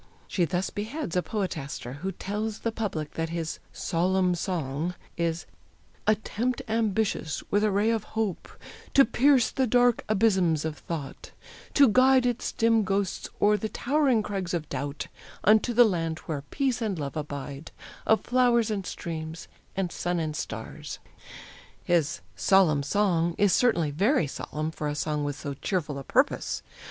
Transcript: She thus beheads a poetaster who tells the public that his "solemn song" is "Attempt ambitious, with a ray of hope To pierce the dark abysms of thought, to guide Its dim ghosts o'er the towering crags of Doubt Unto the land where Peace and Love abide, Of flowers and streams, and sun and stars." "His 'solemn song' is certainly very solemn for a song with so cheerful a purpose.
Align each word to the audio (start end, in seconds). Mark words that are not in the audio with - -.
She 0.25 0.45
thus 0.45 0.71
beheads 0.71 1.15
a 1.15 1.21
poetaster 1.21 1.97
who 2.01 2.11
tells 2.11 2.61
the 2.61 2.71
public 2.71 3.11
that 3.11 3.29
his 3.29 3.59
"solemn 3.71 4.33
song" 4.33 4.95
is 5.15 5.45
"Attempt 6.07 6.63
ambitious, 6.67 7.43
with 7.51 7.63
a 7.63 7.69
ray 7.69 7.91
of 7.91 8.03
hope 8.17 8.49
To 8.95 9.05
pierce 9.05 9.51
the 9.51 9.67
dark 9.67 10.03
abysms 10.09 10.65
of 10.65 10.75
thought, 10.79 11.33
to 11.75 11.87
guide 11.87 12.25
Its 12.25 12.51
dim 12.51 12.83
ghosts 12.83 13.29
o'er 13.39 13.57
the 13.57 13.69
towering 13.69 14.23
crags 14.23 14.55
of 14.55 14.67
Doubt 14.69 15.05
Unto 15.43 15.71
the 15.71 15.85
land 15.85 16.17
where 16.25 16.41
Peace 16.49 16.81
and 16.81 16.97
Love 16.97 17.15
abide, 17.15 17.69
Of 18.07 18.21
flowers 18.21 18.71
and 18.71 18.87
streams, 18.87 19.47
and 19.75 19.91
sun 19.91 20.19
and 20.19 20.35
stars." 20.35 20.97
"His 21.83 22.21
'solemn 22.35 22.81
song' 22.81 23.35
is 23.37 23.53
certainly 23.53 23.91
very 23.91 24.25
solemn 24.25 24.71
for 24.71 24.87
a 24.87 24.95
song 24.95 25.23
with 25.23 25.35
so 25.35 25.53
cheerful 25.53 25.99
a 25.99 26.03
purpose. 26.03 26.63